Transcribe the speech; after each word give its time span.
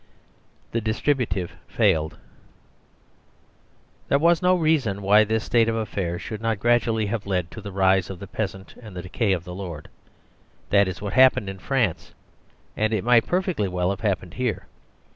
60 0.71 0.71
THE 0.71 0.81
DISTRIBUTIVE 0.81 1.51
FAILED 1.67 2.17
There 4.07 4.17
was 4.17 4.41
no 4.41 4.55
reason 4.55 5.03
why 5.03 5.23
this 5.23 5.43
state 5.43 5.69
of 5.69 5.75
affairs 5.75 6.23
should 6.23 6.41
not 6.41 6.59
gradually 6.59 7.05
have 7.05 7.27
led 7.27 7.51
to 7.51 7.61
the 7.61 7.71
rise 7.71 8.09
of 8.09 8.17
the 8.17 8.25
Peasant 8.25 8.73
and 8.81 8.95
the 8.95 9.03
decay 9.03 9.31
of 9.31 9.43
the 9.43 9.53
Lord. 9.53 9.89
That 10.71 10.87
is 10.87 11.03
what 11.03 11.13
happened 11.13 11.51
in 11.51 11.59
France, 11.59 12.15
and 12.75 12.93
it 12.93 13.03
might 13.03 13.27
perfectly 13.27 13.67
well 13.67 13.91
have 13.91 14.01
happened 14.01 14.33
here. 14.33 14.65